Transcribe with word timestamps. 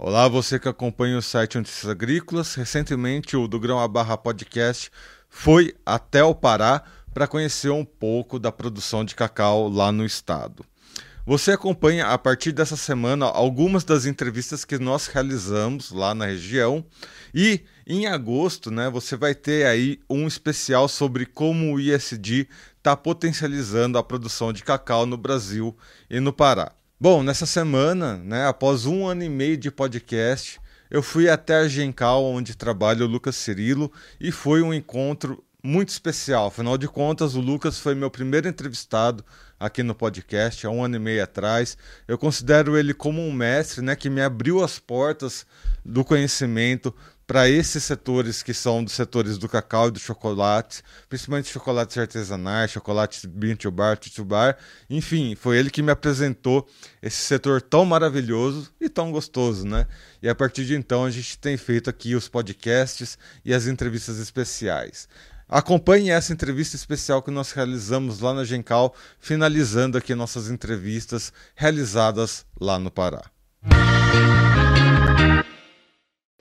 Olá, 0.00 0.28
você 0.28 0.60
que 0.60 0.68
acompanha 0.68 1.18
o 1.18 1.22
site 1.22 1.58
Notícias 1.58 1.90
Agrícolas. 1.90 2.54
Recentemente, 2.54 3.36
o 3.36 3.48
do 3.48 3.58
Grão 3.58 3.80
a 3.80 3.88
Barra 3.88 4.16
Podcast 4.16 4.92
foi 5.28 5.74
até 5.84 6.22
o 6.22 6.36
Pará 6.36 6.84
para 7.12 7.26
conhecer 7.26 7.70
um 7.70 7.84
pouco 7.84 8.38
da 8.38 8.52
produção 8.52 9.04
de 9.04 9.16
cacau 9.16 9.68
lá 9.68 9.90
no 9.90 10.06
estado. 10.06 10.64
Você 11.26 11.50
acompanha 11.50 12.06
a 12.06 12.16
partir 12.16 12.52
dessa 12.52 12.76
semana 12.76 13.26
algumas 13.26 13.82
das 13.82 14.06
entrevistas 14.06 14.64
que 14.64 14.78
nós 14.78 15.08
realizamos 15.08 15.90
lá 15.90 16.14
na 16.14 16.26
região 16.26 16.86
e 17.34 17.62
em 17.84 18.06
agosto, 18.06 18.70
né, 18.70 18.88
você 18.88 19.16
vai 19.16 19.34
ter 19.34 19.66
aí 19.66 19.98
um 20.08 20.28
especial 20.28 20.86
sobre 20.86 21.26
como 21.26 21.74
o 21.74 21.80
ISD 21.80 22.48
está 22.76 22.96
potencializando 22.96 23.98
a 23.98 24.04
produção 24.04 24.52
de 24.52 24.62
cacau 24.62 25.04
no 25.04 25.16
Brasil 25.16 25.76
e 26.08 26.20
no 26.20 26.32
Pará. 26.32 26.77
Bom, 27.00 27.22
nessa 27.22 27.46
semana, 27.46 28.16
né, 28.16 28.48
após 28.48 28.84
um 28.84 29.06
ano 29.06 29.22
e 29.22 29.28
meio 29.28 29.56
de 29.56 29.70
podcast, 29.70 30.60
eu 30.90 31.00
fui 31.00 31.28
até 31.28 31.54
a 31.58 31.68
Gencal, 31.68 32.24
onde 32.24 32.56
trabalha 32.56 33.04
o 33.04 33.08
Lucas 33.08 33.36
Cirilo, 33.36 33.92
e 34.20 34.32
foi 34.32 34.62
um 34.62 34.74
encontro 34.74 35.44
muito 35.62 35.90
especial. 35.90 36.48
Afinal 36.48 36.76
de 36.76 36.88
contas, 36.88 37.36
o 37.36 37.40
Lucas 37.40 37.78
foi 37.78 37.94
meu 37.94 38.10
primeiro 38.10 38.48
entrevistado 38.48 39.24
aqui 39.60 39.84
no 39.84 39.94
podcast 39.94 40.66
há 40.66 40.70
um 40.70 40.82
ano 40.82 40.96
e 40.96 40.98
meio 40.98 41.22
atrás. 41.22 41.78
Eu 42.08 42.18
considero 42.18 42.76
ele 42.76 42.92
como 42.92 43.22
um 43.22 43.32
mestre, 43.32 43.80
né, 43.80 43.94
que 43.94 44.10
me 44.10 44.20
abriu 44.20 44.64
as 44.64 44.80
portas 44.80 45.46
do 45.84 46.04
conhecimento 46.04 46.92
para 47.28 47.46
esses 47.46 47.84
setores 47.84 48.42
que 48.42 48.54
são 48.54 48.82
dos 48.82 48.94
setores 48.94 49.36
do 49.36 49.50
cacau 49.50 49.88
e 49.88 49.90
do 49.90 49.98
chocolate, 49.98 50.82
principalmente 51.10 51.52
chocolates 51.52 51.98
artesanais, 51.98 52.70
chocolates 52.70 53.26
bean 53.26 53.54
to 53.54 53.70
bar, 53.70 53.98
to 53.98 54.24
bar, 54.24 54.56
enfim, 54.88 55.34
foi 55.34 55.58
ele 55.58 55.68
que 55.68 55.82
me 55.82 55.92
apresentou 55.92 56.66
esse 57.02 57.18
setor 57.18 57.60
tão 57.60 57.84
maravilhoso 57.84 58.72
e 58.80 58.88
tão 58.88 59.12
gostoso, 59.12 59.66
né? 59.66 59.86
E 60.22 60.28
a 60.28 60.34
partir 60.34 60.64
de 60.64 60.74
então 60.74 61.04
a 61.04 61.10
gente 61.10 61.36
tem 61.36 61.58
feito 61.58 61.90
aqui 61.90 62.14
os 62.14 62.28
podcasts 62.28 63.18
e 63.44 63.52
as 63.52 63.66
entrevistas 63.66 64.18
especiais. 64.18 65.06
Acompanhe 65.46 66.08
essa 66.08 66.32
entrevista 66.32 66.76
especial 66.76 67.22
que 67.22 67.30
nós 67.30 67.52
realizamos 67.52 68.20
lá 68.20 68.32
na 68.32 68.42
Gencal, 68.42 68.94
finalizando 69.20 69.98
aqui 69.98 70.14
nossas 70.14 70.48
entrevistas 70.48 71.30
realizadas 71.54 72.46
lá 72.58 72.78
no 72.78 72.90
Pará. 72.90 73.30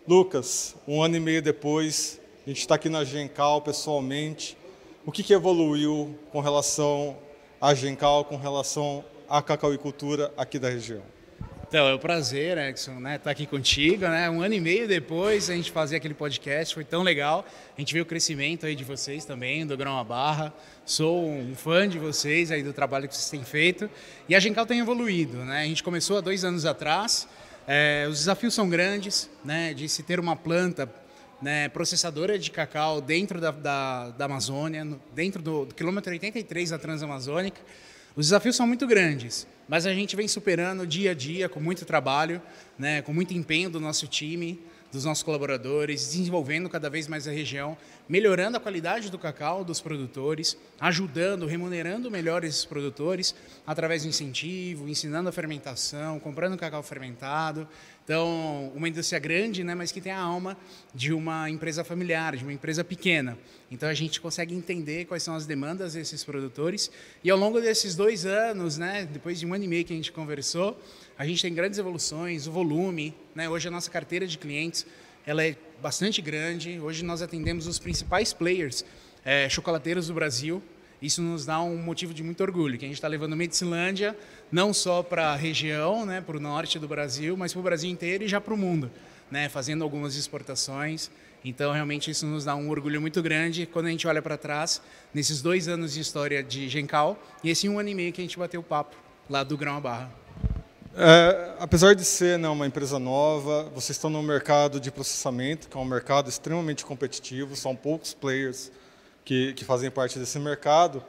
Lucas, 0.08 0.74
um 0.88 1.04
ano 1.04 1.18
e 1.18 1.20
meio 1.20 1.42
depois, 1.42 2.18
a 2.46 2.50
gente 2.50 2.62
está 2.62 2.76
aqui 2.76 2.88
na 2.88 3.04
Gencal 3.04 3.62
pessoalmente. 3.62 4.58
O 5.06 5.12
que, 5.12 5.22
que 5.22 5.34
evoluiu 5.34 6.18
com 6.32 6.40
relação 6.40 7.18
à 7.60 7.74
Gencal, 7.74 8.24
com 8.24 8.38
relação 8.38 9.04
à 9.28 9.42
cacauicultura 9.42 10.32
aqui 10.38 10.58
da 10.58 10.70
região? 10.70 11.02
Então, 11.68 11.86
é 11.86 11.94
um 11.94 11.98
prazer, 11.98 12.58
Edson, 12.58 12.94
né, 12.94 13.16
estar 13.16 13.26
tá 13.26 13.32
aqui 13.32 13.46
contigo, 13.46 14.08
né? 14.08 14.30
Um 14.30 14.42
ano 14.42 14.54
e 14.54 14.62
meio 14.62 14.88
depois 14.88 15.50
a 15.50 15.54
gente 15.54 15.74
fazer 15.74 15.98
aquele 15.98 16.14
podcast, 16.14 16.74
foi 16.74 16.86
tão 16.86 17.04
legal. 17.04 17.46
A 17.78 17.82
gente 17.82 17.94
viu 17.94 18.04
o 18.04 18.06
crescimento 18.06 18.66
aí 18.66 18.78
de 18.78 18.86
vocês 18.86 19.26
também, 19.26 19.68
do 19.68 19.76
Grão 19.76 20.02
Barra. 20.06 20.54
Sou 20.86 21.28
um 21.28 21.54
fã 21.54 21.86
de 21.86 22.00
vocês 22.00 22.50
aí 22.50 22.64
do 22.64 22.72
trabalho 22.72 23.10
que 23.10 23.14
vocês 23.14 23.30
têm 23.30 23.44
feito. 23.44 23.90
E 24.30 24.36
a 24.36 24.40
Gencal 24.40 24.66
tem 24.66 24.80
evoluído, 24.80 25.40
né? 25.40 25.64
A 25.64 25.66
gente 25.66 25.84
começou 25.84 26.20
há 26.20 26.22
dois 26.22 26.46
anos 26.46 26.66
atrás. 26.66 27.28
É, 27.68 28.08
os 28.10 28.20
desafios 28.20 28.54
são 28.54 28.70
grandes, 28.70 29.30
né? 29.44 29.73
De 29.73 29.90
se 29.90 30.02
ter 30.02 30.22
uma 30.22 30.38
planta 30.38 30.90
né, 31.42 31.70
processadora 31.70 32.40
de 32.40 32.50
cacau 32.50 33.02
dentro 33.02 33.42
da, 33.42 33.52
da, 33.52 34.10
da 34.10 34.26
Amazônia, 34.26 34.88
dentro 35.14 35.42
do, 35.42 35.66
do 35.66 35.76
quilômetro 35.76 36.12
83 36.12 36.70
da 36.70 36.80
Transamazônica. 36.80 37.60
Os 38.16 38.28
desafios 38.28 38.56
são 38.56 38.66
muito 38.66 38.88
grandes, 38.88 39.45
mas 39.68 39.86
a 39.86 39.94
gente 39.94 40.16
vem 40.16 40.28
superando 40.28 40.88
dia 40.88 41.12
a 41.12 41.14
dia 41.14 41.48
com 41.48 41.60
muito 41.60 41.86
trabalho, 41.86 42.42
né, 42.80 43.02
com 43.04 43.14
muito 43.14 43.34
empenho 43.34 43.70
do 43.70 43.80
nosso 43.80 44.08
time, 44.08 44.60
dos 44.92 45.04
nossos 45.04 45.23
colaboradores, 45.23 46.08
desenvolvendo 46.08 46.70
cada 46.70 46.89
vez 46.89 47.08
mais 47.08 47.28
a 47.28 47.32
região, 47.32 47.78
melhorando 48.08 48.58
a 48.58 48.60
qualidade 48.60 49.11
do 49.11 49.17
cacau 49.17 49.64
dos 49.64 49.82
produtores, 49.82 50.58
ajudando, 50.80 51.45
remunerando 51.45 52.10
melhor 52.10 52.44
esses 52.44 52.66
produtores 52.66 53.36
através 53.66 54.04
do 54.04 54.10
incentivo, 54.10 54.88
ensinando 54.88 55.30
a 55.30 55.32
fermentação, 55.32 56.20
comprando 56.20 56.58
cacau 56.58 56.82
fermentado. 56.82 57.67
Então, 58.08 58.72
uma 58.73 58.88
indústria 58.88 59.20
grande, 59.20 59.66
né, 59.66 59.76
mas 59.76 59.92
que 59.92 60.00
tem 60.00 60.14
a 60.14 60.18
alma 60.18 60.58
de 60.95 61.12
uma 61.12 61.50
empresa 61.50 61.84
familiar, 61.84 62.38
de 62.38 62.44
uma 62.45 62.54
empresa 62.54 62.82
pequena. 62.82 63.38
Então, 63.70 63.90
a 63.90 63.94
gente 63.94 64.22
consegue 64.22 64.56
entender 64.56 65.04
quais 65.04 65.22
são 65.23 65.36
as 65.36 65.45
demandas 65.45 65.92
desses 65.92 66.23
produtores. 66.23 66.90
E 67.22 67.30
ao 67.30 67.38
longo 67.38 67.60
desses 67.60 67.98
dois 67.98 68.26
anos, 68.26 68.78
né, 68.78 69.06
depois 69.12 69.38
de 69.38 69.46
um 69.46 69.54
ano 69.54 69.66
e 69.66 69.67
meio 69.67 69.84
que 69.84 69.92
a 69.92 69.96
gente 69.98 70.14
conversou, 70.14 70.82
a 71.17 71.28
gente 71.28 71.42
tem 71.42 71.54
grandes 71.54 71.80
evoluções, 71.80 72.48
o 72.48 72.52
volume. 72.54 73.14
Né, 73.36 73.50
hoje, 73.50 73.67
a 73.67 73.72
nossa 73.72 73.92
carteira 73.92 74.26
de 74.26 74.38
clientes 74.38 74.86
ela 75.26 75.44
é 75.44 75.58
bastante 75.82 76.22
grande. 76.22 76.80
Hoje, 76.80 77.04
nós 77.04 77.22
atendemos 77.22 77.67
os 77.67 77.78
principais 77.78 78.32
players 78.32 78.86
é, 79.26 79.50
chocolateiros 79.50 80.08
do 80.08 80.14
Brasil. 80.14 80.64
Isso 81.02 81.22
nos 81.22 81.46
dá 81.46 81.62
um 81.62 81.78
motivo 81.78 82.14
de 82.14 82.24
muito 82.24 82.42
orgulho, 82.42 82.78
que 82.78 82.86
a 82.86 82.88
gente 82.88 82.98
está 82.98 83.08
levando 83.08 83.36
Medicilândia 83.36 84.18
não 84.52 84.74
só 84.74 85.04
para 85.04 85.34
a 85.34 85.36
região, 85.36 86.06
né, 86.06 86.22
para 86.22 86.38
o 86.38 86.40
norte 86.40 86.80
do 86.80 86.88
Brasil, 86.88 87.38
mas 87.38 87.54
para 87.54 87.60
o 87.60 87.64
Brasil 87.64 87.90
inteiro 87.90 88.24
e 88.24 88.28
já 88.28 88.42
para 88.42 88.54
o 88.54 88.58
mundo, 88.58 88.90
né, 89.30 89.48
fazendo 89.48 89.84
algumas 89.84 90.16
exportações. 90.16 91.12
Então, 91.46 91.72
realmente, 91.72 92.10
isso 92.10 92.26
nos 92.26 92.46
dá 92.46 92.56
um 92.56 92.70
orgulho 92.70 93.00
muito 93.00 93.22
grande 93.22 93.68
quando 93.68 93.86
a 93.86 93.90
gente 93.90 94.08
olha 94.08 94.22
para 94.22 94.38
trás, 94.38 94.82
nesses 95.14 95.42
dois 95.42 95.68
anos 95.68 95.94
de 95.94 96.00
história 96.00 96.42
de 96.42 96.68
Gencal 96.68 97.22
e 97.44 97.50
esse 97.50 97.70
um 97.70 97.78
ano 97.78 97.90
e 97.90 97.96
meio 97.96 98.12
que 98.12 98.20
a 98.20 98.24
gente 98.24 98.38
bateu 98.38 98.60
o 98.60 98.64
papo 98.64 98.96
lá 99.30 99.44
do 99.44 99.56
Grão 99.56 99.78
a 99.78 99.80
Barra. 99.80 100.12
É, 101.00 101.54
apesar 101.60 101.94
de 101.94 102.04
ser 102.04 102.40
né, 102.40 102.50
uma 102.50 102.66
empresa 102.66 102.98
nova, 102.98 103.66
vocês 103.66 103.92
estão 103.92 104.10
no 104.10 104.24
mercado 104.24 104.80
de 104.80 104.90
processamento, 104.90 105.68
que 105.68 105.78
é 105.78 105.80
um 105.80 105.86
mercado 105.86 106.28
extremamente 106.28 106.84
competitivo, 106.84 107.56
são 107.56 107.76
poucos 107.76 108.16
players 108.16 108.72
que, 109.27 109.52
que 109.52 109.65
fazem 109.65 109.92
parte 109.92 110.17
desse 110.17 110.39
mercado. 110.39 111.04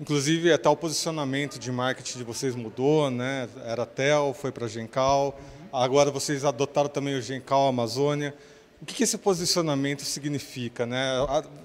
Inclusive, 0.00 0.50
até 0.50 0.66
o 0.66 0.74
posicionamento 0.74 1.58
de 1.58 1.70
marketing 1.70 2.16
de 2.16 2.24
vocês 2.24 2.56
mudou, 2.56 3.10
né? 3.10 3.50
Era 3.66 3.84
Tel, 3.84 4.32
foi 4.32 4.50
para 4.50 4.66
Gencal. 4.66 5.38
Agora 5.70 6.10
vocês 6.10 6.42
adotaram 6.42 6.88
também 6.88 7.14
o 7.14 7.20
Gencal 7.20 7.68
Amazônia. 7.68 8.34
O 8.80 8.86
que, 8.86 8.94
que 8.94 9.02
esse 9.02 9.18
posicionamento 9.18 10.06
significa, 10.06 10.86
né? 10.86 11.06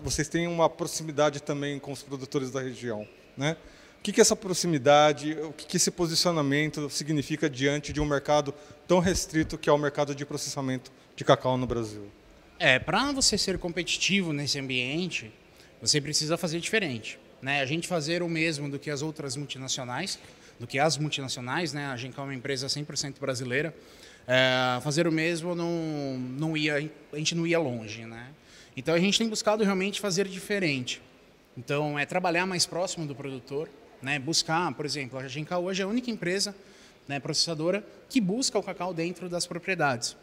Vocês 0.04 0.28
têm 0.28 0.48
uma 0.48 0.70
proximidade 0.70 1.42
também 1.42 1.80
com 1.80 1.94
os 1.94 2.04
produtores 2.04 2.52
da 2.52 2.60
região, 2.60 3.08
né? 3.38 3.56
O 3.98 4.04
que, 4.04 4.12
que 4.12 4.20
essa 4.20 4.36
proximidade, 4.36 5.32
o 5.44 5.54
que, 5.54 5.66
que 5.66 5.78
esse 5.78 5.90
posicionamento 5.90 6.90
significa 6.90 7.50
diante 7.50 7.94
de 7.94 8.02
um 8.02 8.06
mercado 8.06 8.54
tão 8.86 9.00
restrito 9.00 9.58
que 9.58 9.70
é 9.70 9.72
o 9.72 9.78
mercado 9.78 10.14
de 10.14 10.26
processamento 10.26 10.92
de 11.16 11.24
cacau 11.24 11.58
no 11.58 11.66
Brasil? 11.66 12.12
É, 12.60 12.80
para 12.80 13.14
você 13.14 13.38
ser 13.38 13.58
competitivo 13.58 14.34
nesse 14.34 14.60
ambiente, 14.60 15.32
você 15.88 16.02
precisa 16.02 16.38
fazer 16.38 16.60
diferente. 16.60 17.20
Né? 17.42 17.62
A 17.62 17.66
gente 17.66 17.88
fazer 17.88 18.24
o 18.24 18.30
mesmo 18.30 18.70
do 18.70 18.80
que 18.80 18.90
as 18.90 19.02
outras 19.02 19.36
multinacionais, 19.36 20.20
do 20.60 20.66
que 20.66 20.80
as 20.80 20.98
multinacionais, 20.98 21.74
né? 21.74 21.88
a 21.88 21.98
gente 21.98 22.18
é 22.18 22.22
uma 22.22 22.34
empresa 22.34 22.68
100% 22.68 23.20
brasileira, 23.20 23.76
é, 24.28 24.80
fazer 24.82 25.08
o 25.08 25.12
mesmo 25.12 25.54
não, 25.54 26.18
não 26.18 26.58
ia, 26.58 26.90
a 27.14 27.18
gente 27.18 27.36
não 27.36 27.46
ia 27.46 27.60
longe. 27.60 28.06
Né? 28.06 28.28
Então 28.76 28.94
a 28.96 29.00
gente 29.00 29.18
tem 29.18 29.30
buscado 29.30 29.64
realmente 29.64 30.02
fazer 30.02 30.28
diferente. 30.28 31.02
Então 31.58 31.98
é 31.98 32.06
trabalhar 32.06 32.46
mais 32.46 32.66
próximo 32.66 33.06
do 33.06 33.16
produtor, 33.16 33.70
né? 34.02 34.20
buscar, 34.20 34.74
por 34.74 34.86
exemplo, 34.86 35.20
a 35.20 35.28
Gencal 35.28 35.64
hoje 35.64 35.82
é 35.82 35.86
a 35.86 35.88
única 35.88 36.10
empresa 36.10 36.56
né, 37.08 37.20
processadora 37.20 37.86
que 38.10 38.20
busca 38.20 38.58
o 38.58 38.64
cacau 38.64 38.94
dentro 38.94 39.30
das 39.30 39.46
propriedades. 39.46 40.18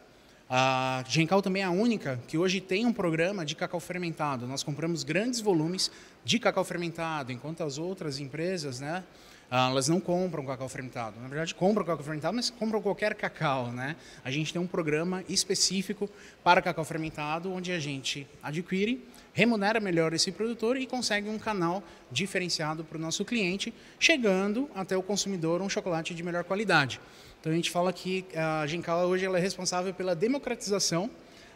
A 0.49 1.03
Gencal 1.07 1.41
também 1.41 1.63
é 1.63 1.65
a 1.65 1.71
única 1.71 2.19
que 2.27 2.37
hoje 2.37 2.59
tem 2.59 2.85
um 2.85 2.93
programa 2.93 3.45
de 3.45 3.55
cacau 3.55 3.79
fermentado. 3.79 4.45
Nós 4.45 4.61
compramos 4.61 5.03
grandes 5.03 5.39
volumes 5.39 5.89
de 6.23 6.37
cacau 6.37 6.63
fermentado, 6.63 7.31
enquanto 7.31 7.63
as 7.63 7.77
outras 7.77 8.19
empresas, 8.19 8.79
né, 8.79 9.03
elas 9.49 9.87
não 9.87 9.99
compram 9.99 10.45
cacau 10.45 10.67
fermentado. 10.67 11.19
Na 11.21 11.27
verdade, 11.27 11.53
compram 11.55 11.85
cacau 11.85 12.03
fermentado, 12.03 12.35
mas 12.35 12.49
compram 12.49 12.81
qualquer 12.81 13.13
cacau, 13.15 13.71
né? 13.71 13.95
A 14.23 14.31
gente 14.31 14.51
tem 14.51 14.61
um 14.61 14.67
programa 14.67 15.23
específico 15.29 16.09
para 16.43 16.61
cacau 16.61 16.83
fermentado, 16.83 17.51
onde 17.51 17.71
a 17.71 17.79
gente 17.79 18.27
adquire, 18.41 19.05
remunera 19.33 19.79
melhor 19.79 20.13
esse 20.13 20.31
produtor 20.31 20.77
e 20.77 20.85
consegue 20.85 21.27
um 21.27 21.39
canal 21.39 21.83
diferenciado 22.11 22.83
para 22.83 22.97
o 22.97 23.01
nosso 23.01 23.25
cliente, 23.25 23.73
chegando 23.99 24.69
até 24.75 24.95
o 24.95 25.03
consumidor 25.03 25.61
um 25.61 25.69
chocolate 25.69 26.13
de 26.13 26.23
melhor 26.23 26.43
qualidade. 26.43 27.01
Então 27.41 27.51
a 27.51 27.55
gente 27.55 27.71
fala 27.71 27.91
que 27.91 28.25
a 28.35 28.65
Gincala 28.67 29.05
hoje 29.05 29.25
ela 29.25 29.37
é 29.37 29.41
responsável 29.41 29.93
pela 29.93 30.15
democratização 30.15 31.09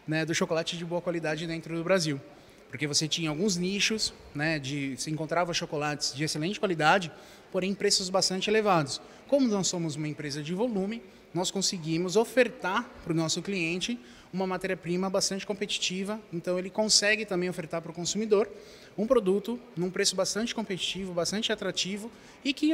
né, 0.06 0.24
do 0.24 0.34
chocolate 0.34 0.76
de 0.76 0.84
boa 0.84 1.00
qualidade 1.00 1.46
dentro 1.46 1.74
do 1.76 1.84
Brasil. 1.84 2.20
Porque 2.68 2.86
você 2.86 3.08
tinha 3.08 3.30
alguns 3.30 3.56
nichos, 3.56 4.12
né, 4.34 4.58
de, 4.58 4.94
se 4.98 5.10
encontrava 5.10 5.54
chocolates 5.54 6.14
de 6.14 6.24
excelente 6.24 6.60
qualidade, 6.60 7.10
porém 7.50 7.74
preços 7.74 8.10
bastante 8.10 8.50
elevados. 8.50 9.00
Como 9.26 9.48
nós 9.48 9.68
somos 9.68 9.96
uma 9.96 10.08
empresa 10.08 10.42
de 10.42 10.52
volume, 10.52 11.02
nós 11.34 11.50
conseguimos 11.50 12.16
ofertar 12.16 12.88
para 13.04 13.12
o 13.12 13.16
nosso 13.16 13.42
cliente 13.42 13.98
uma 14.32 14.46
matéria-prima 14.46 15.08
bastante 15.08 15.46
competitiva, 15.46 16.20
então 16.32 16.58
ele 16.58 16.70
consegue 16.70 17.24
também 17.24 17.48
ofertar 17.48 17.80
para 17.80 17.90
o 17.90 17.94
consumidor 17.94 18.48
um 18.96 19.06
produto 19.06 19.58
num 19.76 19.90
preço 19.90 20.14
bastante 20.16 20.54
competitivo, 20.54 21.12
bastante 21.12 21.52
atrativo 21.52 22.10
e 22.44 22.52
que 22.52 22.72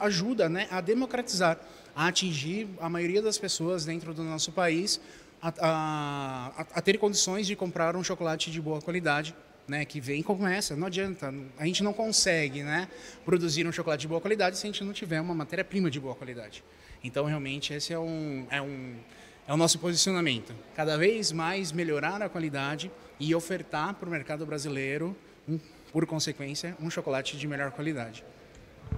ajuda 0.00 0.48
né, 0.48 0.66
a 0.70 0.80
democratizar, 0.80 1.58
a 1.94 2.08
atingir 2.08 2.68
a 2.80 2.88
maioria 2.88 3.22
das 3.22 3.38
pessoas 3.38 3.84
dentro 3.84 4.12
do 4.14 4.24
nosso 4.24 4.50
país 4.52 5.00
a, 5.40 5.52
a, 5.60 6.66
a 6.74 6.80
ter 6.80 6.98
condições 6.98 7.46
de 7.46 7.54
comprar 7.54 7.94
um 7.94 8.02
chocolate 8.02 8.50
de 8.50 8.60
boa 8.60 8.80
qualidade 8.80 9.34
né, 9.68 9.84
que 9.84 10.00
vem 10.00 10.22
com 10.22 10.46
essa. 10.46 10.76
Não 10.76 10.86
adianta, 10.86 11.32
a 11.58 11.66
gente 11.66 11.82
não 11.82 11.92
consegue 11.92 12.62
né, 12.62 12.88
produzir 13.24 13.66
um 13.66 13.72
chocolate 13.72 14.02
de 14.02 14.08
boa 14.08 14.20
qualidade 14.20 14.56
se 14.56 14.66
a 14.66 14.70
gente 14.70 14.82
não 14.82 14.92
tiver 14.92 15.20
uma 15.20 15.34
matéria-prima 15.34 15.90
de 15.90 16.00
boa 16.00 16.14
qualidade. 16.14 16.64
Então, 17.02 17.24
realmente, 17.24 17.72
esse 17.72 17.92
é, 17.92 17.98
um, 17.98 18.46
é, 18.50 18.60
um, 18.60 18.96
é 19.46 19.52
o 19.52 19.56
nosso 19.56 19.78
posicionamento. 19.78 20.54
Cada 20.74 20.96
vez 20.96 21.32
mais 21.32 21.72
melhorar 21.72 22.22
a 22.22 22.28
qualidade 22.28 22.90
e 23.18 23.34
ofertar 23.34 23.94
para 23.94 24.08
o 24.08 24.10
mercado 24.10 24.44
brasileiro, 24.44 25.16
um, 25.48 25.58
por 25.92 26.06
consequência, 26.06 26.76
um 26.80 26.90
chocolate 26.90 27.36
de 27.36 27.46
melhor 27.46 27.70
qualidade. 27.70 28.24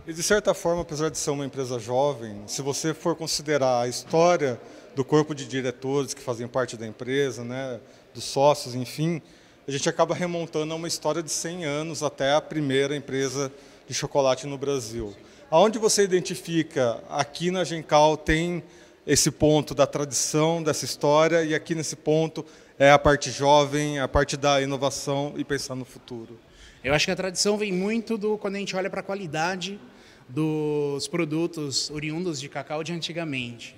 E 0.07 0.13
de 0.13 0.23
certa 0.23 0.55
forma, 0.55 0.83
apesar 0.83 1.11
de 1.11 1.19
ser 1.19 1.31
uma 1.31 1.45
empresa 1.45 1.79
jovem, 1.79 2.43
se 2.47 2.63
você 2.63 2.95
for 2.95 3.15
considerar 3.15 3.83
a 3.83 3.89
história 3.89 4.61
do 4.95 5.05
corpo 5.05 5.35
de 5.35 5.47
diretores 5.47 6.15
que 6.15 6.21
fazem 6.21 6.49
parte 6.49 6.77
da 6.77 6.87
empresa, 6.87 7.45
né, 7.45 7.81
dos 8.15 8.25
sócios, 8.25 8.75
enfim, 8.75 9.23
a 9.67 9.71
gente 9.71 9.89
acaba 9.89 10.15
remontando 10.15 10.73
a 10.73 10.77
uma 10.77 10.89
história 10.89 11.23
de 11.23 11.31
100 11.31 11.65
anos 11.65 12.03
até 12.03 12.35
a 12.35 12.41
primeira 12.41 12.97
empresa 12.97 13.53
de 13.87 13.93
chocolate 13.95 14.47
no 14.47 14.57
Brasil. 14.57 15.15
Aonde 15.51 15.79
você 15.79 16.05
identifica 16.05 17.03
aqui 17.09 17.51
na 17.51 17.65
Gencal 17.65 18.19
tem 18.19 18.63
esse 19.07 19.31
ponto 19.31 19.75
da 19.75 19.87
tradição 19.87 20.63
dessa 20.63 20.85
história 20.85 21.43
e 21.43 21.55
aqui 21.55 21.75
nesse 21.75 21.97
ponto 21.97 22.45
é 22.79 22.91
a 22.91 22.99
parte 22.99 23.31
jovem, 23.31 23.99
a 23.99 24.07
parte 24.07 24.37
da 24.37 24.61
inovação 24.61 25.33
e 25.39 25.45
pensar 25.45 25.75
no 25.75 25.87
futuro? 25.87 26.39
Eu 26.85 26.93
acho 26.93 27.07
que 27.07 27.11
a 27.11 27.17
tradição 27.17 27.57
vem 27.57 27.73
muito 27.73 28.19
do 28.19 28.37
quando 28.37 28.57
a 28.57 28.59
gente 28.59 28.77
olha 28.77 28.91
para 28.91 29.01
a 29.01 29.03
qualidade 29.03 29.81
dos 30.29 31.09
produtos 31.09 31.89
oriundos 31.93 32.39
de 32.39 32.51
cacau 32.51 32.85
de 32.85 32.93
antigamente. 32.93 33.75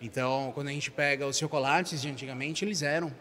Então, 0.00 0.50
quando 0.54 0.68
a 0.68 0.72
gente 0.72 0.90
pega 0.90 1.26
os 1.26 1.36
chocolates 1.36 2.00
de 2.00 2.08
antigamente, 2.08 2.64
eles 2.64 2.80
eram 2.80 3.12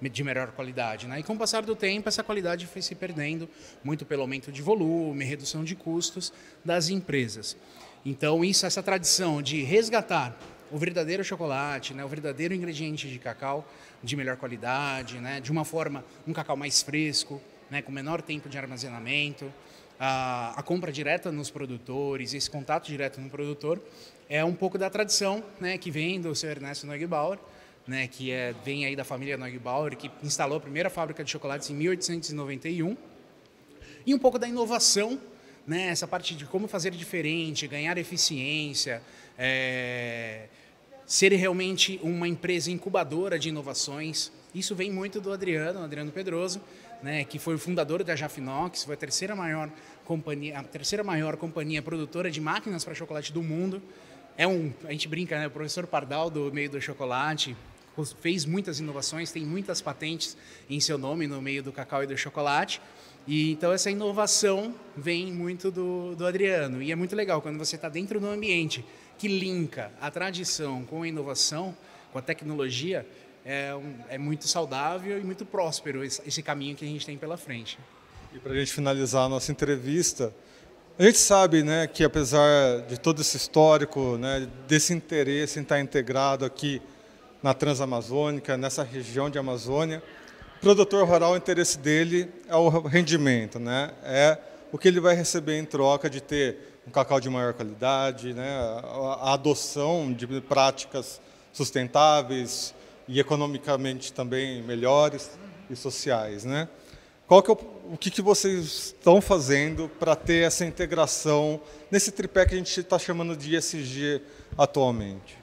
de 0.00 0.22
melhor 0.22 0.52
qualidade. 0.52 1.06
Né? 1.06 1.20
E 1.20 1.22
com 1.22 1.34
o 1.34 1.38
passar 1.38 1.62
do 1.62 1.74
tempo, 1.74 2.08
essa 2.08 2.22
qualidade 2.22 2.66
foi 2.66 2.82
se 2.82 2.94
perdendo, 2.94 3.48
muito 3.82 4.06
pelo 4.06 4.22
aumento 4.22 4.52
de 4.52 4.62
volume, 4.62 5.24
redução 5.24 5.64
de 5.64 5.74
custos 5.74 6.32
das 6.64 6.88
empresas. 6.88 7.56
Então, 8.04 8.44
isso, 8.44 8.64
essa 8.64 8.82
tradição 8.82 9.42
de 9.42 9.62
resgatar 9.62 10.36
o 10.70 10.78
verdadeiro 10.78 11.24
chocolate, 11.24 11.94
né, 11.94 12.04
o 12.04 12.08
verdadeiro 12.08 12.54
ingrediente 12.54 13.08
de 13.08 13.18
cacau 13.18 13.66
de 14.02 14.14
melhor 14.16 14.36
qualidade, 14.36 15.18
né, 15.18 15.40
de 15.40 15.50
uma 15.50 15.64
forma, 15.64 16.04
um 16.26 16.32
cacau 16.32 16.56
mais 16.56 16.82
fresco, 16.82 17.40
né, 17.70 17.82
com 17.82 17.90
menor 17.90 18.22
tempo 18.22 18.48
de 18.48 18.58
armazenamento, 18.58 19.52
a, 19.98 20.54
a, 20.56 20.62
compra 20.62 20.92
direta 20.92 21.32
nos 21.32 21.50
produtores, 21.50 22.32
esse 22.34 22.48
contato 22.48 22.86
direto 22.86 23.20
no 23.20 23.28
produtor, 23.28 23.82
é 24.28 24.44
um 24.44 24.54
pouco 24.54 24.78
da 24.78 24.88
tradição 24.88 25.42
né, 25.58 25.76
que 25.76 25.90
vem 25.90 26.20
do 26.20 26.34
Sr. 26.34 26.50
Ernesto 26.50 26.86
Neugebauer, 26.86 27.38
né, 27.88 28.06
que 28.06 28.30
é, 28.30 28.54
vem 28.62 28.84
aí 28.84 28.94
da 28.94 29.02
família 29.02 29.38
Neugebauer, 29.38 29.96
que 29.96 30.10
instalou 30.22 30.58
a 30.58 30.60
primeira 30.60 30.90
fábrica 30.90 31.24
de 31.24 31.30
chocolates 31.30 31.70
em 31.70 31.74
1891, 31.74 32.94
e 34.06 34.14
um 34.14 34.18
pouco 34.18 34.38
da 34.38 34.46
inovação, 34.46 35.18
né, 35.66 35.88
essa 35.88 36.06
parte 36.06 36.34
de 36.34 36.44
como 36.44 36.68
fazer 36.68 36.90
diferente, 36.90 37.66
ganhar 37.66 37.96
eficiência, 37.96 39.02
é, 39.38 40.48
ser 41.06 41.32
realmente 41.32 41.98
uma 42.02 42.28
empresa 42.28 42.70
incubadora 42.70 43.38
de 43.38 43.48
inovações. 43.48 44.30
Isso 44.54 44.74
vem 44.74 44.90
muito 44.90 45.18
do 45.18 45.32
Adriano, 45.32 45.82
Adriano 45.82 46.12
Pedroso, 46.12 46.60
né, 47.02 47.24
que 47.24 47.38
foi 47.38 47.54
o 47.54 47.58
fundador 47.58 48.04
da 48.04 48.14
Jafinox, 48.14 48.84
foi 48.84 48.94
a 48.94 48.98
terceira 48.98 49.34
maior 49.34 49.70
companhia, 50.04 50.58
a 50.58 50.62
terceira 50.62 51.02
maior 51.02 51.38
companhia 51.38 51.80
produtora 51.80 52.30
de 52.30 52.40
máquinas 52.40 52.84
para 52.84 52.94
chocolate 52.94 53.32
do 53.32 53.42
mundo. 53.42 53.82
É 54.36 54.46
um, 54.46 54.72
a 54.84 54.92
gente 54.92 55.08
brinca, 55.08 55.38
né, 55.38 55.46
o 55.46 55.50
professor 55.50 55.86
Pardal 55.86 56.28
do 56.28 56.52
meio 56.52 56.68
do 56.70 56.80
chocolate, 56.80 57.56
fez 58.04 58.44
muitas 58.44 58.80
inovações, 58.80 59.30
tem 59.30 59.44
muitas 59.44 59.80
patentes 59.80 60.36
em 60.68 60.80
seu 60.80 60.98
nome 60.98 61.26
no 61.26 61.40
meio 61.40 61.62
do 61.62 61.72
cacau 61.72 62.02
e 62.02 62.06
do 62.06 62.16
chocolate. 62.16 62.80
E 63.26 63.52
então 63.52 63.72
essa 63.72 63.90
inovação 63.90 64.74
vem 64.96 65.32
muito 65.32 65.70
do, 65.70 66.14
do 66.16 66.26
Adriano. 66.26 66.82
E 66.82 66.90
é 66.90 66.96
muito 66.96 67.14
legal 67.14 67.42
quando 67.42 67.58
você 67.58 67.76
está 67.76 67.88
dentro 67.88 68.18
de 68.18 68.26
um 68.26 68.30
ambiente 68.30 68.84
que 69.18 69.28
linka 69.28 69.92
a 70.00 70.10
tradição 70.10 70.84
com 70.84 71.02
a 71.02 71.08
inovação, 71.08 71.76
com 72.12 72.18
a 72.18 72.22
tecnologia, 72.22 73.06
é, 73.44 73.74
um, 73.74 73.94
é 74.08 74.18
muito 74.18 74.46
saudável 74.46 75.18
e 75.18 75.22
muito 75.22 75.44
próspero 75.44 76.04
esse, 76.04 76.22
esse 76.26 76.42
caminho 76.42 76.76
que 76.76 76.84
a 76.84 76.88
gente 76.88 77.04
tem 77.04 77.18
pela 77.18 77.36
frente. 77.36 77.78
E 78.32 78.38
para 78.38 78.52
a 78.52 78.56
gente 78.56 78.72
finalizar 78.72 79.24
a 79.24 79.28
nossa 79.28 79.50
entrevista, 79.50 80.32
a 80.98 81.02
gente 81.04 81.18
sabe 81.18 81.62
né, 81.62 81.86
que 81.86 82.04
apesar 82.04 82.82
de 82.88 82.98
todo 82.98 83.22
esse 83.22 83.36
histórico, 83.36 84.16
né, 84.18 84.48
desse 84.66 84.92
interesse 84.92 85.58
em 85.58 85.62
estar 85.62 85.80
integrado 85.80 86.44
aqui 86.44 86.82
na 87.42 87.54
Transamazônica, 87.54 88.56
nessa 88.56 88.82
região 88.82 89.30
de 89.30 89.38
Amazônia. 89.38 90.02
O 90.56 90.60
produtor 90.60 91.06
rural, 91.06 91.32
o 91.32 91.36
interesse 91.36 91.78
dele 91.78 92.28
é 92.48 92.56
o 92.56 92.68
rendimento, 92.68 93.58
né? 93.58 93.92
é 94.02 94.38
o 94.72 94.78
que 94.78 94.88
ele 94.88 95.00
vai 95.00 95.14
receber 95.14 95.58
em 95.58 95.64
troca 95.64 96.10
de 96.10 96.20
ter 96.20 96.80
um 96.86 96.90
cacau 96.90 97.20
de 97.20 97.30
maior 97.30 97.54
qualidade, 97.54 98.34
né? 98.34 98.58
a 99.20 99.34
adoção 99.34 100.12
de 100.12 100.26
práticas 100.40 101.20
sustentáveis 101.52 102.74
e 103.06 103.20
economicamente 103.20 104.12
também 104.12 104.62
melhores 104.62 105.30
e 105.70 105.76
sociais. 105.76 106.44
Né? 106.44 106.68
Qual 107.26 107.42
que 107.42 107.50
é 107.50 107.54
o, 107.54 107.58
o 107.92 107.96
que, 107.96 108.10
que 108.10 108.22
vocês 108.22 108.64
estão 108.64 109.20
fazendo 109.20 109.88
para 109.88 110.16
ter 110.16 110.46
essa 110.46 110.64
integração 110.64 111.60
nesse 111.90 112.10
tripé 112.10 112.44
que 112.46 112.54
a 112.54 112.58
gente 112.58 112.80
está 112.80 112.98
chamando 112.98 113.36
de 113.36 113.54
ESG 113.54 114.22
atualmente? 114.56 115.38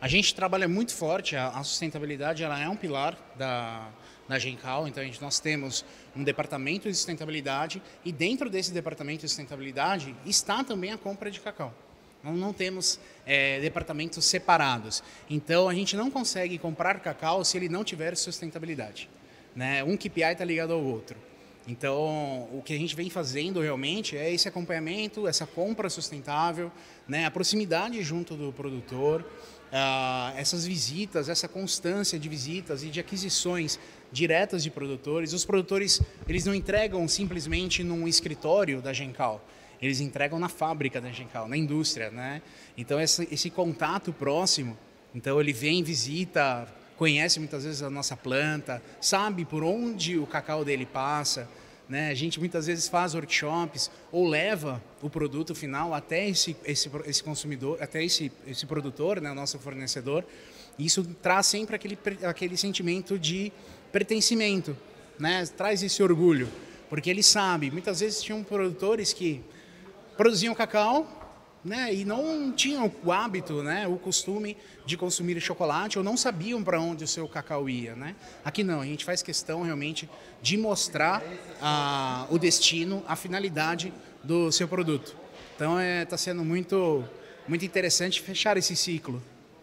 A 0.00 0.08
gente 0.08 0.34
trabalha 0.34 0.68
muito 0.68 0.94
forte, 0.94 1.36
a, 1.36 1.62
sustentabilidade 1.62 2.42
ela 2.42 2.60
é 2.60 2.68
um 2.68 2.76
pilar 2.76 3.16
da, 3.36 3.88
da 4.28 4.38
Gencal, 4.38 4.88
então 4.88 5.02
gente, 5.04 5.20
nós 5.20 5.40
temos 5.40 5.84
um 6.16 6.22
departamento 6.22 6.88
de 6.88 6.94
sustentabilidade 6.94 7.82
e 8.04 8.12
dentro 8.12 8.48
desse 8.50 8.72
departamento 8.72 9.22
de 9.22 9.28
sustentabilidade 9.28 10.14
está 10.26 10.62
também 10.64 10.92
a 10.92 10.98
compra 10.98 11.30
de 11.30 11.40
cacau. 11.40 11.74
Nós 12.22 12.36
não 12.36 12.52
temos 12.52 13.00
é, 13.26 13.60
departamentos 13.60 14.24
separados. 14.24 15.02
Então 15.28 15.68
a 15.68 15.74
gente 15.74 15.96
não 15.96 16.10
consegue 16.10 16.56
comprar 16.56 17.00
cacau 17.00 17.44
se 17.44 17.56
ele 17.56 17.68
não 17.68 17.82
tiver 17.82 18.16
sustentabilidade. 18.16 19.10
Né? 19.54 19.82
Um 19.82 19.96
KPI 19.96 20.32
está 20.32 20.44
ligado 20.44 20.72
ao 20.72 20.82
outro. 20.82 21.16
Então, 21.66 22.48
o 22.52 22.60
que 22.64 22.72
a 22.72 22.78
gente 22.78 22.96
vem 22.96 23.08
fazendo 23.08 23.60
realmente 23.60 24.16
é 24.16 24.32
esse 24.32 24.48
acompanhamento, 24.48 25.28
essa 25.28 25.46
compra 25.46 25.88
sustentável, 25.88 26.72
né? 27.06 27.24
a 27.24 27.30
proximidade 27.30 28.02
junto 28.02 28.34
do 28.34 28.52
produtor, 28.52 29.24
uh, 29.72 30.36
essas 30.36 30.66
visitas, 30.66 31.28
essa 31.28 31.48
constância 31.48 32.18
de 32.18 32.28
visitas 32.28 32.84
e 32.84 32.88
de 32.88 33.00
aquisições 33.00 33.78
diretas 34.12 34.62
de 34.62 34.70
produtores. 34.70 35.32
Os 35.32 35.44
produtores 35.44 36.00
eles 36.28 36.44
não 36.44 36.54
entregam 36.54 37.08
simplesmente 37.08 37.82
num 37.82 38.06
escritório 38.06 38.82
da 38.82 38.92
Gencal, 38.92 39.44
eles 39.80 40.00
entregam 40.00 40.38
na 40.38 40.48
fábrica 40.48 41.00
da 41.00 41.10
Gencal, 41.10 41.48
na 41.48 41.56
indústria, 41.56 42.10
né? 42.10 42.42
Então 42.76 43.00
esse, 43.00 43.26
esse 43.32 43.50
contato 43.50 44.12
próximo, 44.12 44.76
então 45.14 45.40
ele 45.40 45.52
vem, 45.52 45.82
visita, 45.82 46.68
conhece 46.96 47.40
muitas 47.40 47.64
vezes 47.64 47.82
a 47.82 47.90
nossa 47.90 48.16
planta, 48.16 48.82
sabe 49.00 49.44
por 49.44 49.64
onde 49.64 50.18
o 50.18 50.26
cacau 50.26 50.64
dele 50.64 50.86
passa. 50.86 51.48
Né? 51.88 52.10
A 52.10 52.14
gente 52.14 52.38
muitas 52.38 52.66
vezes 52.66 52.88
faz 52.88 53.14
workshops 53.14 53.90
ou 54.10 54.26
leva 54.26 54.82
o 55.02 55.10
produto 55.10 55.54
final 55.54 55.92
até 55.92 56.28
esse, 56.28 56.56
esse, 56.64 56.90
esse 57.06 57.22
consumidor, 57.22 57.82
até 57.82 58.02
esse, 58.02 58.32
esse 58.46 58.66
produtor, 58.66 59.20
né? 59.20 59.30
o 59.30 59.34
nosso 59.34 59.58
fornecedor. 59.58 60.24
E 60.78 60.86
isso 60.86 61.04
traz 61.20 61.46
sempre 61.46 61.76
aquele, 61.76 61.98
aquele 62.24 62.56
sentimento 62.56 63.18
de 63.18 63.52
pertencimento, 63.90 64.76
né? 65.18 65.44
traz 65.56 65.82
esse 65.82 66.02
orgulho, 66.02 66.48
porque 66.88 67.10
ele 67.10 67.22
sabe. 67.22 67.70
Muitas 67.70 68.00
vezes 68.00 68.22
tinham 68.22 68.42
produtores 68.42 69.12
que 69.12 69.42
produziam 70.16 70.54
cacau, 70.54 71.21
né, 71.64 71.94
e 71.94 72.04
não 72.04 72.52
tinham 72.52 72.90
o 73.04 73.12
hábito, 73.12 73.62
né, 73.62 73.86
o 73.86 73.96
costume 73.96 74.56
de 74.84 74.96
consumir 74.96 75.40
chocolate 75.40 75.96
ou 75.96 76.04
não 76.04 76.16
sabiam 76.16 76.62
para 76.62 76.80
onde 76.80 77.04
o 77.04 77.08
seu 77.08 77.28
cacau 77.28 77.68
ia, 77.68 77.94
né? 77.94 78.16
Aqui 78.44 78.64
não, 78.64 78.80
a 78.80 78.84
gente 78.84 79.04
faz 79.04 79.22
questão 79.22 79.62
realmente 79.62 80.08
de 80.40 80.56
mostrar 80.56 81.22
ah, 81.60 82.26
o 82.30 82.38
destino, 82.38 83.04
a 83.06 83.14
finalidade 83.14 83.92
do 84.24 84.50
seu 84.50 84.66
produto. 84.66 85.16
Então 85.54 85.80
está 85.80 85.84
é, 85.84 86.04
tá 86.04 86.16
sendo 86.16 86.44
muito 86.44 87.04
muito 87.46 87.64
interessante 87.64 88.20
fechar 88.20 88.56
esse 88.56 88.76
ciclo, 88.76 89.22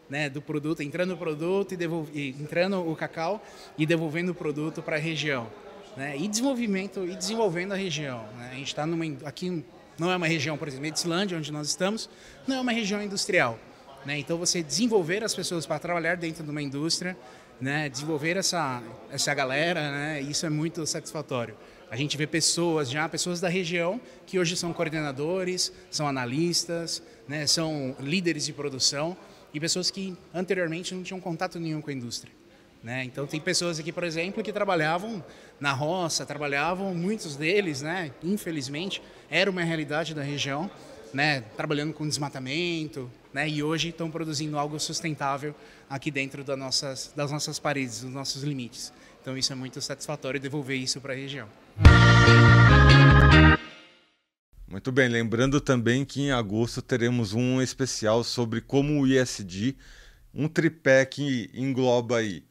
né, 0.10 0.30
do 0.30 0.42
produto, 0.42 0.82
entrando 0.82 1.14
o 1.14 1.18
produto 1.18 1.76
e, 2.14 2.30
entrando 2.30 2.90
o 2.90 2.96
cacau 2.96 3.44
e 3.78 3.86
devolvendo 3.86 4.32
o 4.32 4.36
produto 4.36 4.82
para 4.82 4.96
a 4.96 5.00
região, 5.00 5.48
né, 5.96 6.18
e 6.18 6.28
desenvolvimento 6.28 7.06
e 7.06 7.16
desenvolvendo 7.16 7.74
a 7.74 7.76
região. 7.76 8.26
Né? 8.38 8.50
A 8.52 8.56
gente 8.56 8.68
está 8.68 8.86
aqui 9.26 9.64
não 10.00 10.12
é 10.12 10.16
uma 10.16 10.28
região, 10.28 10.58
por 10.58 10.68
exemplo, 10.68 10.84
Medicilândia, 10.84 11.38
onde 11.38 11.52
nós 11.52 11.68
estamos, 11.68 12.10
não 12.48 12.58
é 12.58 12.62
uma 12.62 12.72
região 12.72 13.02
industrial. 13.02 13.60
Né? 14.06 14.20
Então, 14.20 14.38
você 14.38 14.64
desenvolver 14.64 15.24
as 15.24 15.36
pessoas 15.36 15.66
para 15.66 15.80
trabalhar 15.80 16.16
dentro 16.16 16.44
de 16.44 16.50
uma 16.50 16.62
indústria 16.62 17.18
né, 17.60 17.90
desenvolver 17.90 18.38
essa, 18.38 18.82
essa 19.12 19.34
galera, 19.34 19.92
né, 19.92 20.22
isso 20.22 20.46
é 20.46 20.50
muito 20.50 20.86
satisfatório. 20.86 21.56
A 21.92 21.96
gente 21.96 22.16
vê 22.16 22.28
pessoas 22.28 22.90
já, 22.90 23.10
pessoas 23.10 23.42
da 23.42 23.50
região, 23.50 24.00
que 24.26 24.40
hoje 24.40 24.56
são 24.56 24.72
coordenadores, 24.72 25.74
são 25.90 26.08
analistas, 26.08 27.02
né, 27.28 27.46
são 27.48 27.96
líderes 28.00 28.46
de 28.46 28.54
produção 28.54 29.18
e 29.54 29.60
pessoas 29.60 29.90
que 29.90 30.16
anteriormente 30.34 30.94
não 30.94 31.04
tinham 31.04 31.20
contato 31.20 31.60
nenhum 31.60 31.82
com 31.82 31.90
a 31.90 31.94
indústria. 31.94 32.32
Né? 32.82 33.04
Então 33.04 33.28
tem 33.28 33.42
pessoas 33.42 33.78
aqui, 33.78 33.92
por 33.92 34.04
exemplo, 34.04 34.42
que 34.42 34.54
trabalhavam 34.54 35.24
na 35.60 35.74
roça, 35.74 36.26
trabalhavam, 36.26 36.96
muitos 36.96 37.36
deles, 37.36 37.82
né, 37.82 38.12
infelizmente, 38.24 39.02
era 39.30 39.52
uma 39.52 39.62
realidade 39.64 40.16
da 40.16 40.24
região, 40.24 40.72
né, 41.14 41.42
trabalhando 41.58 41.94
com 41.94 42.08
desmatamento, 42.08 43.12
né, 43.34 43.50
e 43.50 43.62
hoje 43.62 43.90
estão 43.90 44.10
produzindo 44.10 44.58
algo 44.58 44.80
sustentável 44.80 45.54
aqui 45.90 46.10
dentro 46.10 46.42
das 46.42 46.58
nossas, 46.58 47.14
das 47.14 47.30
nossas 47.30 47.60
paredes, 47.60 48.02
dos 48.02 48.12
nossos 48.12 48.44
limites. 48.44 48.94
Então 49.22 49.38
isso 49.38 49.52
é 49.52 49.56
muito 49.56 49.82
satisfatório 49.82 50.40
devolver 50.40 50.78
isso 50.78 51.02
para 51.02 51.12
a 51.12 51.16
região. 51.18 51.50
Muito 54.66 54.92
bem, 54.92 55.10
lembrando 55.10 55.60
também 55.60 56.06
que 56.06 56.22
em 56.22 56.32
agosto 56.32 56.82
teremos 56.82 57.34
um 57.34 57.62
especial 57.62 58.24
sobre 58.24 58.62
como 58.62 59.02
o 59.02 59.08
ISD, 59.08 59.76
um 60.34 60.48
tripé 60.48 61.06
que 61.06 61.50
engloba 61.54 62.18
aí 62.20 62.44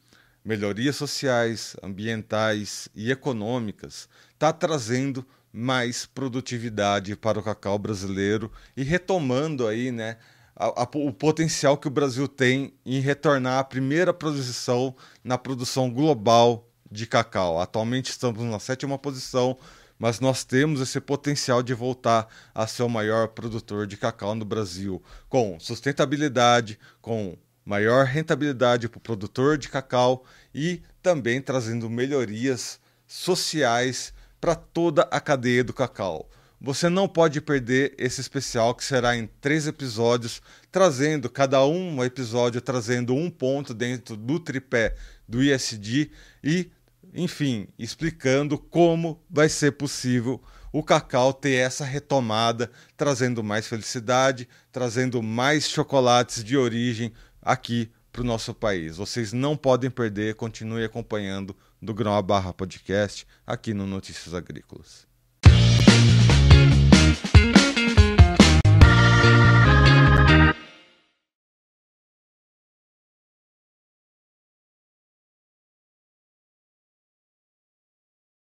melhorias 0.43 0.95
sociais, 0.95 1.75
ambientais 1.83 2.89
e 2.95 3.11
econômicas, 3.11 4.07
está 4.33 4.53
trazendo 4.53 5.25
mais 5.51 6.05
produtividade 6.05 7.15
para 7.15 7.39
o 7.39 7.43
cacau 7.43 7.77
brasileiro 7.77 8.51
e 8.77 8.83
retomando 8.83 9.67
aí, 9.67 9.91
né, 9.91 10.17
a, 10.55 10.83
a, 10.83 10.89
o 10.93 11.11
potencial 11.11 11.77
que 11.77 11.87
o 11.87 11.91
Brasil 11.91 12.27
tem 12.27 12.73
em 12.85 12.99
retornar 12.99 13.59
à 13.59 13.63
primeira 13.63 14.13
posição 14.13 14.95
na 15.23 15.37
produção 15.37 15.89
global 15.89 16.67
de 16.91 17.07
cacau. 17.07 17.59
Atualmente 17.59 18.09
estamos 18.09 18.43
na 18.43 18.59
sétima 18.59 18.97
posição, 18.97 19.57
mas 19.97 20.19
nós 20.19 20.43
temos 20.43 20.81
esse 20.81 20.99
potencial 20.99 21.61
de 21.61 21.73
voltar 21.73 22.27
a 22.53 22.65
ser 22.67 22.83
o 22.83 22.89
maior 22.89 23.29
produtor 23.29 23.85
de 23.85 23.97
cacau 23.97 24.35
no 24.35 24.45
Brasil, 24.45 25.01
com 25.27 25.59
sustentabilidade, 25.59 26.79
com 27.01 27.37
maior 27.69 28.03
rentabilidade 28.03 28.89
para 28.89 28.97
o 28.97 29.01
produtor 29.01 29.55
de 29.55 29.69
cacau 29.69 30.25
e 30.55 30.81
também 31.03 31.39
trazendo 31.39 31.87
melhorias 31.87 32.79
sociais 33.05 34.11
para 34.41 34.55
toda 34.55 35.03
a 35.03 35.21
cadeia 35.21 35.63
do 35.63 35.71
cacau. 35.71 36.27
Você 36.59 36.89
não 36.89 37.07
pode 37.07 37.39
perder 37.39 37.93
esse 37.95 38.19
especial 38.19 38.73
que 38.73 38.83
será 38.83 39.15
em 39.15 39.29
três 39.39 39.67
episódios, 39.67 40.41
trazendo 40.71 41.29
cada 41.29 41.63
um 41.63 42.03
episódio 42.03 42.59
trazendo 42.59 43.13
um 43.13 43.29
ponto 43.29 43.71
dentro 43.71 44.17
do 44.17 44.39
tripé 44.39 44.95
do 45.27 45.43
ISD 45.43 46.09
e 46.43 46.71
enfim, 47.13 47.67
explicando 47.77 48.57
como 48.57 49.21
vai 49.29 49.47
ser 49.47 49.73
possível 49.73 50.41
o 50.71 50.83
cacau 50.83 51.33
ter 51.33 51.53
essa 51.53 51.83
retomada, 51.83 52.69
trazendo 52.95 53.43
mais 53.43 53.67
felicidade, 53.67 54.47
trazendo 54.71 55.21
mais 55.21 55.67
chocolates 55.67 56.43
de 56.43 56.55
origem 56.55 57.11
aqui 57.41 57.91
para 58.11 58.21
o 58.21 58.25
nosso 58.25 58.53
país. 58.53 58.97
Vocês 58.97 59.33
não 59.33 59.55
podem 59.55 59.89
perder, 59.89 60.35
continue 60.35 60.83
acompanhando 60.83 61.55
do 61.81 61.93
Grão 61.93 62.15
a 62.15 62.21
Barra 62.21 62.53
Podcast 62.53 63.25
aqui 63.45 63.73
no 63.73 63.85
Notícias 63.85 64.33
Agrícolas. 64.33 65.07